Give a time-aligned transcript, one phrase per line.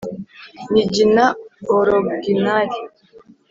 [0.71, 1.25] nyiginya
[1.77, 2.77] oroginali